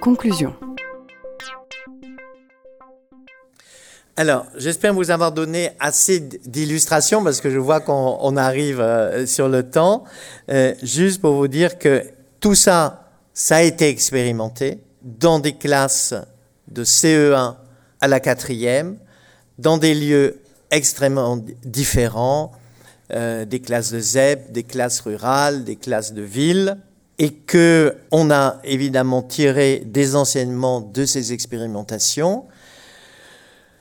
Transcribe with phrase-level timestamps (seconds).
[0.00, 0.54] Conclusion.
[4.16, 9.48] Alors, j'espère vous avoir donné assez d'illustrations parce que je vois qu'on arrive euh, sur
[9.48, 10.04] le temps.
[10.50, 12.04] Euh, juste pour vous dire que
[12.40, 16.14] tout ça, ça a été expérimenté dans des classes
[16.68, 17.56] de CE1
[18.00, 18.96] à la quatrième,
[19.58, 20.40] dans des lieux
[20.70, 22.52] extrêmement différents,
[23.12, 26.78] euh, des classes de ZEP, des classes rurales, des classes de ville,
[27.20, 32.46] et que on a évidemment tiré des enseignements de ces expérimentations,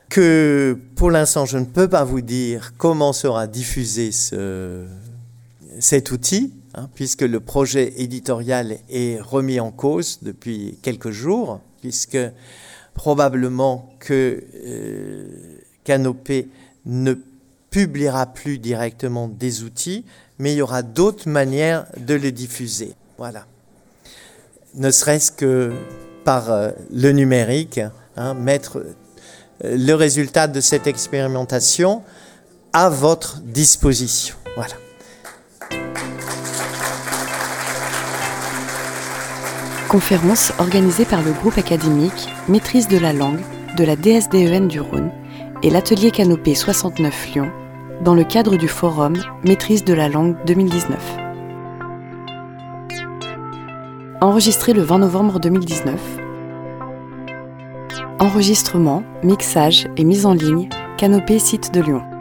[0.09, 4.85] que pour l'instant je ne peux pas vous dire comment sera diffusé ce,
[5.79, 12.19] cet outil, hein, puisque le projet éditorial est remis en cause depuis quelques jours, puisque
[12.93, 15.27] probablement que euh,
[15.85, 16.49] Canopé
[16.85, 17.13] ne
[17.69, 20.03] publiera plus directement des outils,
[20.39, 22.95] mais il y aura d'autres manières de les diffuser.
[23.19, 23.45] Voilà.
[24.75, 25.73] Ne serait-ce que
[26.23, 27.81] par euh, le numérique,
[28.15, 32.01] hein, mettre euh, le résultat de cette expérimentation
[32.71, 34.37] à votre disposition.
[34.55, 34.75] Voilà.
[39.89, 43.41] Conférence organisée par le groupe académique Maîtrise de la langue
[43.75, 45.11] de la DSDEN du Rhône
[45.61, 47.51] et l'atelier Canopé 69 Lyon
[48.01, 51.28] dans le cadre du forum Maîtrise de la langue 2019
[54.21, 55.95] enregistré le 20 novembre 2019.
[58.19, 60.67] Enregistrement, mixage et mise en ligne,
[60.97, 62.18] Canopée Site de Lyon.